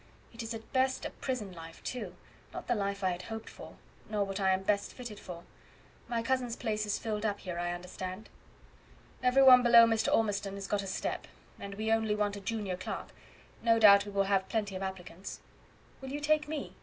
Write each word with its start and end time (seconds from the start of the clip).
It 0.33 0.41
is 0.41 0.55
at 0.55 0.73
best 0.73 1.05
a 1.05 1.11
prison 1.11 1.51
life, 1.51 1.83
too; 1.83 2.15
not 2.55 2.65
the 2.67 2.73
life 2.73 3.03
I 3.03 3.11
had 3.11 3.21
hoped 3.21 3.51
for, 3.51 3.75
nor 4.09 4.23
what 4.23 4.39
I 4.39 4.49
am 4.51 4.63
best 4.63 4.93
fitted 4.93 5.19
for. 5.19 5.43
My 6.07 6.23
cousin's 6.23 6.55
place 6.55 6.87
is 6.87 6.97
filled 6.97 7.23
up 7.23 7.41
here, 7.41 7.59
I 7.59 7.71
understand." 7.71 8.27
"Every 9.21 9.43
one 9.43 9.61
below 9.61 9.85
Mr. 9.85 10.11
Ormistown 10.11 10.55
has 10.55 10.65
got 10.65 10.81
a 10.81 10.87
step, 10.87 11.27
and 11.59 11.75
we 11.75 11.91
only 11.91 12.15
want 12.15 12.35
a 12.35 12.41
junior 12.41 12.77
clerk. 12.77 13.09
No 13.61 13.77
doubt 13.77 14.05
we 14.07 14.11
will 14.11 14.23
have 14.23 14.49
plenty 14.49 14.75
of 14.75 14.81
applicants." 14.81 15.39
"Will 16.01 16.09
you 16.09 16.19
take 16.19 16.47
me?" 16.47 16.73